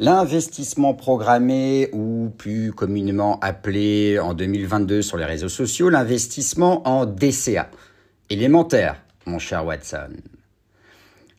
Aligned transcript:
L'investissement 0.00 0.94
programmé, 0.94 1.88
ou 1.92 2.30
plus 2.38 2.72
communément 2.72 3.40
appelé 3.40 4.20
en 4.20 4.32
2022 4.32 5.02
sur 5.02 5.16
les 5.16 5.24
réseaux 5.24 5.48
sociaux, 5.48 5.88
l'investissement 5.88 6.86
en 6.86 7.04
DCA. 7.04 7.68
Élémentaire, 8.30 9.02
mon 9.26 9.40
cher 9.40 9.66
Watson. 9.66 10.10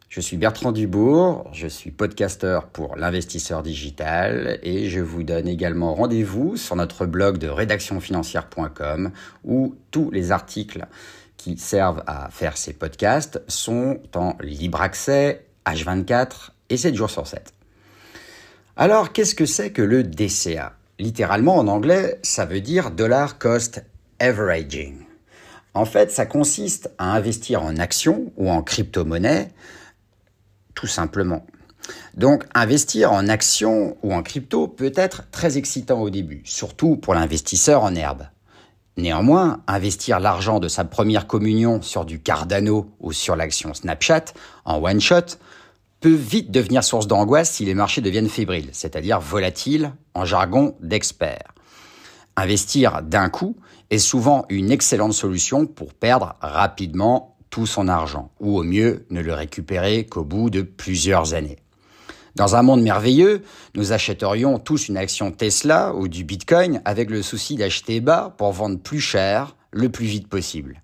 Je 0.09 0.19
suis 0.19 0.35
Bertrand 0.35 0.73
Dubourg, 0.73 1.49
je 1.53 1.67
suis 1.67 1.91
podcasteur 1.91 2.67
pour 2.67 2.97
l'investisseur 2.97 3.63
digital 3.63 4.59
et 4.61 4.89
je 4.89 4.99
vous 4.99 5.23
donne 5.23 5.47
également 5.47 5.93
rendez-vous 5.93 6.57
sur 6.57 6.75
notre 6.75 7.05
blog 7.05 7.37
de 7.37 7.47
rédactionfinancière.com 7.47 9.11
où 9.45 9.75
tous 9.89 10.11
les 10.11 10.33
articles 10.33 10.85
qui 11.37 11.57
servent 11.57 12.03
à 12.07 12.27
faire 12.29 12.57
ces 12.57 12.73
podcasts 12.73 13.41
sont 13.47 14.01
en 14.15 14.35
libre 14.41 14.81
accès, 14.81 15.45
H24 15.65 16.49
et 16.69 16.75
7 16.75 16.93
jours 16.93 17.09
sur 17.09 17.25
7. 17.25 17.53
Alors, 18.81 19.11
qu'est-ce 19.11 19.35
que 19.35 19.45
c'est 19.45 19.71
que 19.71 19.81
le 19.81 20.05
DCA 20.05 20.71
Littéralement 20.99 21.57
en 21.57 21.67
anglais, 21.67 22.17
ça 22.23 22.45
veut 22.45 22.61
dire 22.61 22.91
Dollar 22.91 23.37
Cost 23.37 23.83
Averaging. 24.19 24.99
En 25.73 25.83
fait, 25.83 26.11
ça 26.11 26.25
consiste 26.25 26.89
à 26.97 27.13
investir 27.13 27.61
en 27.61 27.75
actions 27.75 28.31
ou 28.37 28.49
en 28.49 28.63
crypto-monnaie, 28.63 29.51
tout 30.75 30.87
simplement. 30.87 31.45
Donc, 32.13 32.45
investir 32.55 33.11
en 33.11 33.27
actions 33.27 33.97
ou 34.01 34.13
en 34.13 34.23
crypto 34.23 34.69
peut 34.69 34.93
être 34.95 35.29
très 35.29 35.57
excitant 35.57 35.99
au 35.99 36.09
début, 36.09 36.41
surtout 36.45 36.95
pour 36.95 37.15
l'investisseur 37.15 37.83
en 37.83 37.93
herbe. 37.95 38.27
Néanmoins, 38.95 39.61
investir 39.67 40.21
l'argent 40.21 40.61
de 40.61 40.69
sa 40.69 40.85
première 40.85 41.27
communion 41.27 41.81
sur 41.81 42.05
du 42.05 42.21
Cardano 42.21 42.89
ou 43.01 43.11
sur 43.11 43.35
l'action 43.35 43.73
Snapchat 43.73 44.23
en 44.63 44.81
one 44.81 45.01
shot 45.01 45.35
peut 45.99 46.13
vite 46.13 46.51
devenir 46.51 46.83
source 46.83 47.07
d'angoisse 47.07 47.51
si 47.51 47.65
les 47.65 47.73
marchés 47.73 48.01
deviennent 48.01 48.29
fébriles, 48.29 48.69
c'est-à-dire 48.71 49.19
volatiles 49.19 49.93
en 50.13 50.25
jargon 50.25 50.75
d'experts. 50.81 51.53
Investir 52.35 53.01
d'un 53.01 53.29
coup 53.29 53.57
est 53.89 53.97
souvent 53.97 54.45
une 54.49 54.71
excellente 54.71 55.13
solution 55.13 55.65
pour 55.65 55.93
perdre 55.93 56.35
rapidement 56.41 57.35
tout 57.49 57.65
son 57.65 57.87
argent, 57.87 58.31
ou 58.39 58.57
au 58.57 58.63
mieux 58.63 59.05
ne 59.09 59.21
le 59.21 59.33
récupérer 59.33 60.05
qu'au 60.05 60.23
bout 60.23 60.49
de 60.49 60.61
plusieurs 60.61 61.33
années. 61.33 61.57
Dans 62.35 62.55
un 62.55 62.61
monde 62.61 62.81
merveilleux, 62.81 63.43
nous 63.75 63.91
achèterions 63.91 64.59
tous 64.59 64.87
une 64.87 64.97
action 64.97 65.31
Tesla 65.31 65.93
ou 65.95 66.07
du 66.07 66.23
Bitcoin 66.23 66.81
avec 66.85 67.09
le 67.09 67.21
souci 67.21 67.55
d'acheter 67.55 67.99
bas 67.99 68.33
pour 68.37 68.51
vendre 68.53 68.79
plus 68.79 69.01
cher 69.01 69.55
le 69.71 69.89
plus 69.89 70.05
vite 70.05 70.27
possible. 70.27 70.81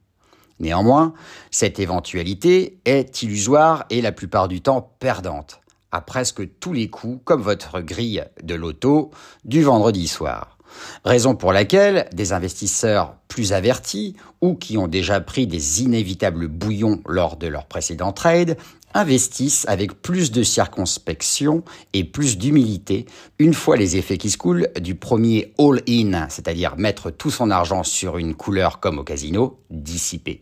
Néanmoins, 0.60 1.14
cette 1.52 1.80
éventualité 1.80 2.80
est 2.86 3.24
illusoire 3.24 3.86
et 3.90 4.02
la 4.02 4.12
plupart 4.12 4.48
du 4.48 4.62
temps 4.62 4.94
perdante, 5.00 5.60
à 5.92 6.02
presque 6.02 6.42
tous 6.60 6.74
les 6.74 6.90
coups, 6.90 7.22
comme 7.26 7.42
votre 7.42 7.82
grille 7.82 8.24
de 8.42 8.56
loto 8.56 9.12
du 9.44 9.64
vendredi 9.64 10.08
soir. 10.08 10.58
Raison 11.04 11.36
pour 11.36 11.54
laquelle 11.54 12.10
des 12.14 12.34
investisseurs 12.34 13.16
plus 13.28 13.54
avertis 13.54 14.16
ou 14.42 14.56
qui 14.56 14.78
ont 14.78 14.88
déjà 14.88 15.22
pris 15.22 15.48
des 15.48 15.84
inévitables 15.84 16.48
bouillons 16.48 17.02
lors 17.08 17.38
de 17.38 17.48
leur 17.48 17.66
précédent 17.66 18.12
trade 18.12 18.58
investissent 18.96 19.66
avec 19.68 20.02
plus 20.02 20.32
de 20.32 20.42
circonspection 20.42 21.64
et 21.94 22.04
plus 22.04 22.40
d'humilité 22.40 23.06
une 23.38 23.54
fois 23.54 23.78
les 23.78 23.98
effets 23.98 24.18
qui 24.18 24.32
se 24.32 24.38
coulent 24.38 24.70
du 24.80 24.96
premier 24.96 25.54
all-in, 25.60 26.28
c'est-à-dire 26.30 26.78
mettre 26.78 27.12
tout 27.12 27.30
son 27.30 27.52
argent 27.52 27.84
sur 27.84 28.18
une 28.18 28.34
couleur 28.34 28.80
comme 28.80 28.98
au 28.98 29.04
casino, 29.04 29.60
dissipés. 29.70 30.42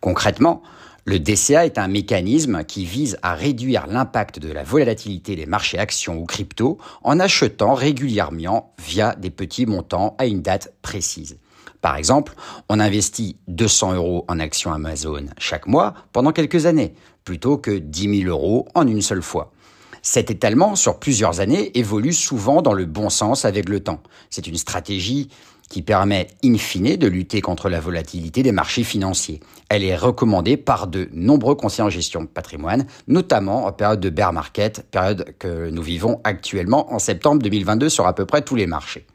Concrètement, 0.00 0.62
le 1.04 1.18
DCA 1.18 1.64
est 1.64 1.78
un 1.78 1.88
mécanisme 1.88 2.64
qui 2.64 2.84
vise 2.84 3.18
à 3.22 3.34
réduire 3.34 3.86
l'impact 3.86 4.38
de 4.38 4.52
la 4.52 4.62
volatilité 4.62 5.34
des 5.34 5.46
marchés 5.46 5.78
actions 5.78 6.18
ou 6.18 6.26
crypto 6.26 6.78
en 7.02 7.18
achetant 7.20 7.74
régulièrement 7.74 8.74
via 8.78 9.14
des 9.14 9.30
petits 9.30 9.66
montants 9.66 10.14
à 10.18 10.26
une 10.26 10.42
date 10.42 10.74
précise. 10.82 11.38
Par 11.80 11.96
exemple, 11.96 12.34
on 12.68 12.80
investit 12.80 13.36
200 13.48 13.94
euros 13.94 14.24
en 14.28 14.38
actions 14.38 14.72
Amazon 14.72 15.26
chaque 15.38 15.66
mois 15.66 15.94
pendant 16.12 16.32
quelques 16.32 16.66
années, 16.66 16.94
plutôt 17.24 17.56
que 17.56 17.70
10 17.70 18.22
000 18.22 18.30
euros 18.30 18.68
en 18.74 18.86
une 18.86 19.02
seule 19.02 19.22
fois. 19.22 19.52
Cet 20.02 20.30
étalement 20.30 20.76
sur 20.76 20.98
plusieurs 20.98 21.40
années 21.40 21.76
évolue 21.78 22.14
souvent 22.14 22.62
dans 22.62 22.72
le 22.72 22.86
bon 22.86 23.10
sens 23.10 23.44
avec 23.44 23.68
le 23.68 23.80
temps. 23.80 24.02
C'est 24.30 24.46
une 24.46 24.56
stratégie 24.56 25.28
qui 25.68 25.82
permet 25.82 26.26
in 26.44 26.58
fine 26.58 26.96
de 26.96 27.06
lutter 27.06 27.40
contre 27.40 27.68
la 27.68 27.80
volatilité 27.80 28.42
des 28.42 28.50
marchés 28.50 28.82
financiers. 28.82 29.40
Elle 29.68 29.84
est 29.84 29.96
recommandée 29.96 30.56
par 30.56 30.88
de 30.88 31.08
nombreux 31.12 31.54
conseillers 31.54 31.84
en 31.86 31.90
gestion 31.90 32.22
de 32.22 32.26
patrimoine, 32.26 32.86
notamment 33.06 33.66
en 33.66 33.72
période 33.72 34.00
de 34.00 34.10
bear 34.10 34.32
market, 34.32 34.84
période 34.90 35.32
que 35.38 35.70
nous 35.70 35.82
vivons 35.82 36.20
actuellement 36.24 36.92
en 36.92 36.98
septembre 36.98 37.42
2022 37.42 37.88
sur 37.88 38.06
à 38.06 38.14
peu 38.14 38.26
près 38.26 38.42
tous 38.42 38.56
les 38.56 38.66
marchés. 38.66 39.06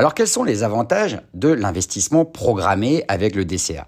Alors 0.00 0.14
quels 0.14 0.28
sont 0.28 0.44
les 0.44 0.62
avantages 0.62 1.20
de 1.34 1.50
l'investissement 1.50 2.24
programmé 2.24 3.04
avec 3.08 3.34
le 3.34 3.44
DCA 3.44 3.86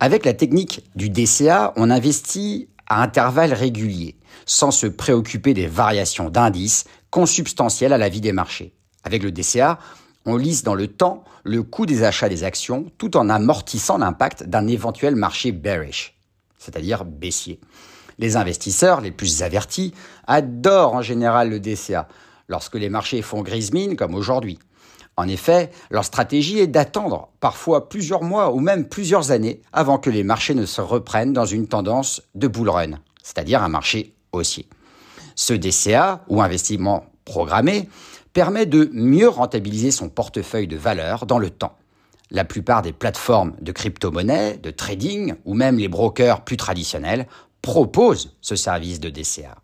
Avec 0.00 0.24
la 0.24 0.32
technique 0.32 0.88
du 0.96 1.10
DCA, 1.10 1.74
on 1.76 1.90
investit 1.90 2.70
à 2.86 3.02
intervalles 3.02 3.52
réguliers, 3.52 4.16
sans 4.46 4.70
se 4.70 4.86
préoccuper 4.86 5.52
des 5.52 5.66
variations 5.66 6.30
d'indices 6.30 6.84
consubstantielles 7.10 7.92
à 7.92 7.98
la 7.98 8.08
vie 8.08 8.22
des 8.22 8.32
marchés. 8.32 8.72
Avec 9.02 9.22
le 9.22 9.32
DCA, 9.32 9.78
on 10.24 10.38
lisse 10.38 10.62
dans 10.62 10.74
le 10.74 10.86
temps 10.86 11.24
le 11.42 11.62
coût 11.62 11.84
des 11.84 12.04
achats 12.04 12.30
des 12.30 12.42
actions 12.42 12.86
tout 12.96 13.14
en 13.18 13.28
amortissant 13.28 13.98
l'impact 13.98 14.44
d'un 14.44 14.66
éventuel 14.66 15.14
marché 15.14 15.52
bearish, 15.52 16.18
c'est-à-dire 16.56 17.04
baissier. 17.04 17.60
Les 18.18 18.38
investisseurs 18.38 19.02
les 19.02 19.10
plus 19.10 19.42
avertis 19.42 19.92
adorent 20.26 20.94
en 20.94 21.02
général 21.02 21.50
le 21.50 21.60
DCA 21.60 22.08
lorsque 22.48 22.76
les 22.76 22.88
marchés 22.88 23.20
font 23.20 23.42
grise 23.42 23.74
mine 23.74 23.94
comme 23.94 24.14
aujourd'hui. 24.14 24.58
En 25.16 25.28
effet, 25.28 25.70
leur 25.90 26.04
stratégie 26.04 26.58
est 26.58 26.66
d'attendre 26.66 27.28
parfois 27.40 27.88
plusieurs 27.88 28.22
mois 28.22 28.52
ou 28.52 28.60
même 28.60 28.88
plusieurs 28.88 29.30
années 29.30 29.60
avant 29.72 29.98
que 29.98 30.10
les 30.10 30.24
marchés 30.24 30.54
ne 30.54 30.66
se 30.66 30.80
reprennent 30.80 31.32
dans 31.32 31.46
une 31.46 31.68
tendance 31.68 32.22
de 32.34 32.48
bull 32.48 32.68
run, 32.68 32.98
c'est-à-dire 33.22 33.62
un 33.62 33.68
marché 33.68 34.14
haussier. 34.32 34.68
Ce 35.36 35.54
DCA 35.54 36.24
ou 36.28 36.42
investissement 36.42 37.06
programmé 37.24 37.88
permet 38.32 38.66
de 38.66 38.90
mieux 38.92 39.28
rentabiliser 39.28 39.92
son 39.92 40.08
portefeuille 40.08 40.66
de 40.66 40.76
valeurs 40.76 41.26
dans 41.26 41.38
le 41.38 41.50
temps. 41.50 41.76
La 42.30 42.44
plupart 42.44 42.82
des 42.82 42.92
plateformes 42.92 43.54
de 43.60 43.70
crypto-monnaie, 43.70 44.56
de 44.56 44.70
trading 44.70 45.34
ou 45.44 45.54
même 45.54 45.78
les 45.78 45.88
brokers 45.88 46.40
plus 46.40 46.56
traditionnels 46.56 47.28
proposent 47.62 48.36
ce 48.40 48.56
service 48.56 48.98
de 48.98 49.10
DCA. 49.10 49.56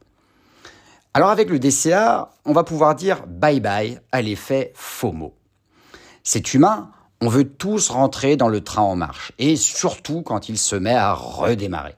Alors 1.13 1.31
avec 1.31 1.51
le 1.51 1.59
DCA, 1.59 2.31
on 2.45 2.53
va 2.53 2.63
pouvoir 2.63 2.95
dire 2.95 3.25
bye 3.27 3.59
bye 3.59 4.01
à 4.13 4.23
l'effet 4.23 4.73
FOMO. 4.77 5.35
C'est 6.23 6.55
humain, 6.55 6.91
on 7.21 7.29
veut 7.29 7.49
tous 7.49 7.89
rentrer 7.89 8.37
dans 8.37 8.49
le 8.49 8.63
train 8.63 8.83
en 8.83 8.97
marche, 8.97 9.33
et 9.39 9.57
surtout 9.57 10.23
quand 10.23 10.49
il 10.49 10.59
se 10.59 10.77
met 10.77 10.95
à 10.95 11.13
redémarrer. 11.13 11.97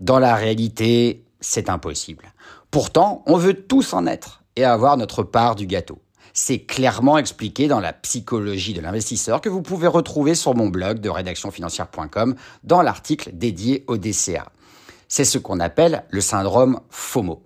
Dans 0.00 0.18
la 0.18 0.34
réalité, 0.34 1.24
c'est 1.40 1.68
impossible. 1.68 2.32
Pourtant, 2.70 3.22
on 3.26 3.36
veut 3.36 3.54
tous 3.54 3.92
en 3.94 4.06
être 4.06 4.42
et 4.56 4.64
avoir 4.64 4.96
notre 4.96 5.22
part 5.22 5.54
du 5.54 5.66
gâteau. 5.66 6.00
C'est 6.34 6.60
clairement 6.60 7.18
expliqué 7.18 7.66
dans 7.66 7.80
la 7.80 7.92
psychologie 7.92 8.74
de 8.74 8.80
l'investisseur 8.80 9.40
que 9.40 9.48
vous 9.48 9.62
pouvez 9.62 9.86
retrouver 9.86 10.34
sur 10.34 10.54
mon 10.54 10.68
blog 10.68 11.00
de 11.00 11.08
rédactionfinancière.com 11.08 12.36
dans 12.62 12.82
l'article 12.82 13.30
dédié 13.32 13.84
au 13.88 13.96
DCA. 13.96 14.52
C'est 15.08 15.24
ce 15.24 15.38
qu'on 15.38 15.58
appelle 15.58 16.04
le 16.10 16.20
syndrome 16.20 16.80
FOMO. 16.90 17.42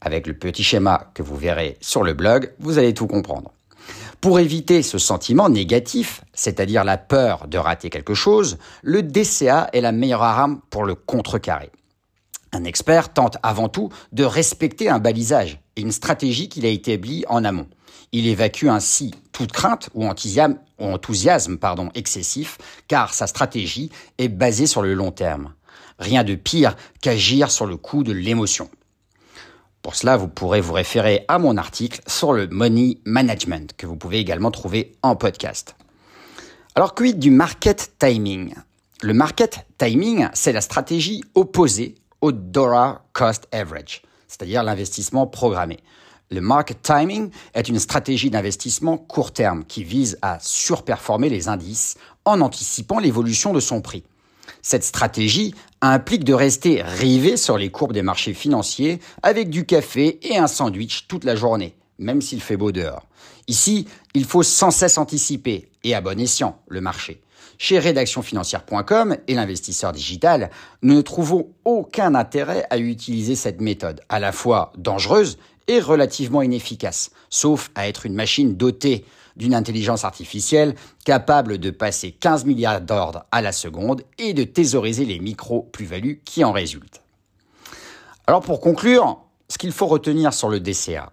Avec 0.00 0.26
le 0.26 0.34
petit 0.34 0.62
schéma 0.62 1.10
que 1.14 1.22
vous 1.22 1.36
verrez 1.36 1.78
sur 1.80 2.02
le 2.02 2.12
blog, 2.12 2.52
vous 2.58 2.78
allez 2.78 2.94
tout 2.94 3.06
comprendre. 3.06 3.52
Pour 4.22 4.38
éviter 4.38 4.84
ce 4.84 4.98
sentiment 4.98 5.48
négatif, 5.48 6.22
c'est-à-dire 6.32 6.84
la 6.84 6.96
peur 6.96 7.48
de 7.48 7.58
rater 7.58 7.90
quelque 7.90 8.14
chose, 8.14 8.56
le 8.80 9.02
DCA 9.02 9.68
est 9.72 9.80
la 9.80 9.90
meilleure 9.90 10.22
arme 10.22 10.60
pour 10.70 10.84
le 10.84 10.94
contrecarrer. 10.94 11.72
Un 12.52 12.62
expert 12.62 13.12
tente 13.12 13.38
avant 13.42 13.68
tout 13.68 13.88
de 14.12 14.22
respecter 14.22 14.88
un 14.88 15.00
balisage 15.00 15.58
et 15.74 15.80
une 15.80 15.90
stratégie 15.90 16.48
qu'il 16.48 16.64
a 16.66 16.68
établie 16.68 17.24
en 17.28 17.42
amont. 17.42 17.66
Il 18.12 18.28
évacue 18.28 18.68
ainsi 18.68 19.10
toute 19.32 19.50
crainte 19.50 19.90
ou 19.92 20.06
enthousiasme, 20.06 21.58
excessif, 21.96 22.58
car 22.86 23.14
sa 23.14 23.26
stratégie 23.26 23.90
est 24.18 24.28
basée 24.28 24.68
sur 24.68 24.82
le 24.82 24.94
long 24.94 25.10
terme. 25.10 25.52
Rien 25.98 26.22
de 26.22 26.36
pire 26.36 26.76
qu'agir 27.00 27.50
sur 27.50 27.66
le 27.66 27.76
coup 27.76 28.04
de 28.04 28.12
l'émotion. 28.12 28.70
Pour 29.82 29.96
cela, 29.96 30.16
vous 30.16 30.28
pourrez 30.28 30.60
vous 30.60 30.74
référer 30.74 31.24
à 31.26 31.40
mon 31.40 31.56
article 31.56 32.00
sur 32.06 32.32
le 32.32 32.46
money 32.46 32.98
management, 33.04 33.74
que 33.76 33.84
vous 33.84 33.96
pouvez 33.96 34.18
également 34.18 34.52
trouver 34.52 34.94
en 35.02 35.16
podcast. 35.16 35.74
Alors, 36.76 36.94
quid 36.94 37.18
du 37.18 37.32
market 37.32 37.92
timing? 37.98 38.54
Le 39.02 39.12
market 39.12 39.66
timing, 39.78 40.28
c'est 40.34 40.52
la 40.52 40.60
stratégie 40.60 41.24
opposée 41.34 41.96
au 42.20 42.30
dollar 42.30 43.02
cost 43.12 43.48
average, 43.50 44.02
c'est-à-dire 44.28 44.62
l'investissement 44.62 45.26
programmé. 45.26 45.80
Le 46.30 46.40
market 46.40 46.80
timing 46.80 47.30
est 47.52 47.68
une 47.68 47.80
stratégie 47.80 48.30
d'investissement 48.30 48.96
court 48.96 49.32
terme 49.32 49.64
qui 49.64 49.82
vise 49.82 50.16
à 50.22 50.38
surperformer 50.40 51.28
les 51.28 51.48
indices 51.48 51.96
en 52.24 52.40
anticipant 52.40 53.00
l'évolution 53.00 53.52
de 53.52 53.60
son 53.60 53.80
prix. 53.80 54.04
Cette 54.62 54.84
stratégie 54.84 55.54
implique 55.80 56.24
de 56.24 56.34
rester 56.34 56.82
rivé 56.82 57.36
sur 57.36 57.58
les 57.58 57.70
courbes 57.70 57.92
des 57.92 58.02
marchés 58.02 58.34
financiers 58.34 59.00
avec 59.22 59.50
du 59.50 59.66
café 59.66 60.18
et 60.22 60.38
un 60.38 60.46
sandwich 60.46 61.06
toute 61.08 61.24
la 61.24 61.36
journée, 61.36 61.74
même 61.98 62.20
s'il 62.20 62.40
fait 62.40 62.56
beau 62.56 62.72
dehors. 62.72 63.06
Ici, 63.48 63.88
il 64.14 64.24
faut 64.24 64.42
sans 64.42 64.70
cesse 64.70 64.98
anticiper 64.98 65.68
et 65.84 65.94
à 65.94 66.00
bon 66.00 66.20
escient 66.20 66.58
le 66.68 66.80
marché. 66.80 67.20
Chez 67.58 67.78
rédactionfinancière.com 67.78 69.16
et 69.28 69.34
l'investisseur 69.34 69.92
digital, 69.92 70.50
nous 70.82 70.94
ne 70.94 71.00
trouvons 71.00 71.48
aucun 71.64 72.14
intérêt 72.14 72.66
à 72.70 72.78
utiliser 72.78 73.36
cette 73.36 73.60
méthode, 73.60 74.00
à 74.08 74.18
la 74.18 74.32
fois 74.32 74.72
dangereuse 74.76 75.38
et 75.68 75.80
relativement 75.80 76.42
inefficace, 76.42 77.10
sauf 77.30 77.70
à 77.74 77.88
être 77.88 78.06
une 78.06 78.14
machine 78.14 78.56
dotée 78.56 79.04
d'une 79.36 79.54
intelligence 79.54 80.04
artificielle 80.04 80.74
capable 81.04 81.58
de 81.58 81.70
passer 81.70 82.12
15 82.12 82.44
milliards 82.44 82.80
d'ordres 82.80 83.24
à 83.30 83.42
la 83.42 83.52
seconde 83.52 84.02
et 84.18 84.34
de 84.34 84.44
thésauriser 84.44 85.04
les 85.04 85.18
micro-plus-values 85.18 86.22
qui 86.24 86.44
en 86.44 86.52
résultent. 86.52 87.02
Alors 88.26 88.42
pour 88.42 88.60
conclure, 88.60 89.18
ce 89.48 89.58
qu'il 89.58 89.72
faut 89.72 89.86
retenir 89.86 90.32
sur 90.32 90.48
le 90.48 90.60
DCA. 90.60 91.12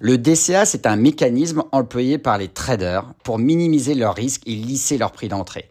Le 0.00 0.18
DCA, 0.18 0.66
c'est 0.66 0.86
un 0.86 0.96
mécanisme 0.96 1.64
employé 1.72 2.18
par 2.18 2.38
les 2.38 2.48
traders 2.48 3.14
pour 3.24 3.38
minimiser 3.38 3.94
leurs 3.94 4.14
risques 4.14 4.42
et 4.46 4.54
lisser 4.54 4.98
leur 4.98 5.12
prix 5.12 5.28
d'entrée. 5.28 5.70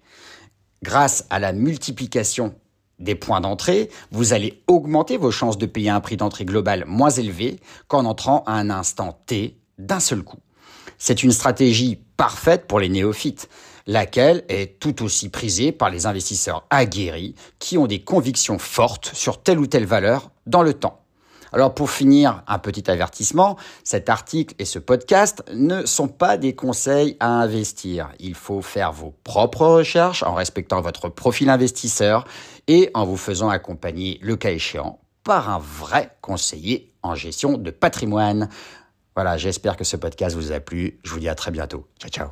Grâce 0.81 1.25
à 1.29 1.39
la 1.39 1.51
multiplication 1.51 2.55
des 2.99 3.15
points 3.15 3.41
d'entrée, 3.41 3.89
vous 4.11 4.33
allez 4.33 4.63
augmenter 4.67 5.17
vos 5.17 5.31
chances 5.31 5.57
de 5.57 5.65
payer 5.65 5.89
un 5.89 6.01
prix 6.01 6.17
d'entrée 6.17 6.45
global 6.45 6.85
moins 6.87 7.09
élevé 7.09 7.59
qu'en 7.87 8.05
entrant 8.05 8.43
à 8.45 8.53
un 8.53 8.69
instant 8.69 9.19
T 9.25 9.57
d'un 9.77 9.99
seul 9.99 10.23
coup. 10.23 10.39
C'est 10.99 11.23
une 11.23 11.31
stratégie 11.31 11.97
parfaite 12.17 12.67
pour 12.67 12.79
les 12.79 12.89
néophytes, 12.89 13.49
laquelle 13.87 14.43
est 14.49 14.79
tout 14.79 15.01
aussi 15.03 15.29
prisée 15.29 15.71
par 15.71 15.89
les 15.89 16.05
investisseurs 16.05 16.67
aguerris 16.69 17.33
qui 17.57 17.77
ont 17.77 17.87
des 17.87 18.01
convictions 18.01 18.59
fortes 18.59 19.09
sur 19.13 19.41
telle 19.41 19.57
ou 19.57 19.65
telle 19.65 19.85
valeur 19.85 20.29
dans 20.45 20.61
le 20.61 20.73
temps. 20.73 20.99
Alors 21.51 21.73
pour 21.73 21.89
finir, 21.89 22.43
un 22.47 22.59
petit 22.59 22.91
avertissement, 22.91 23.57
cet 23.83 24.09
article 24.09 24.53
et 24.59 24.65
ce 24.65 24.77
podcast 24.77 25.43
ne 25.53 25.85
sont 25.85 26.07
pas 26.07 26.37
des 26.37 26.53
conseils 26.53 27.17
à 27.19 27.29
investir. 27.29 28.11
Il 28.19 28.35
faut 28.35 28.61
faire 28.61 28.91
vos 28.91 29.15
propres 29.23 29.65
recherches 29.65 30.21
en 30.21 30.35
respectant 30.35 30.81
votre 30.81 31.09
profil 31.09 31.49
investisseur 31.49 32.25
et 32.67 32.91
en 32.93 33.05
vous 33.05 33.17
faisant 33.17 33.49
accompagner, 33.49 34.19
le 34.21 34.35
cas 34.35 34.51
échéant, 34.51 34.99
par 35.23 35.49
un 35.49 35.59
vrai 35.59 36.15
conseiller 36.21 36.93
en 37.01 37.15
gestion 37.15 37.57
de 37.57 37.71
patrimoine. 37.71 38.49
Voilà, 39.19 39.35
j'espère 39.35 39.75
que 39.75 39.83
ce 39.83 39.97
podcast 39.97 40.33
vous 40.33 40.53
a 40.53 40.61
plu. 40.61 40.97
Je 41.03 41.11
vous 41.11 41.19
dis 41.19 41.27
à 41.27 41.35
très 41.35 41.51
bientôt. 41.51 41.85
Ciao, 41.99 42.09
ciao. 42.09 42.29